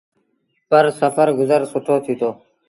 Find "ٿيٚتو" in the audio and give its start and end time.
2.05-2.29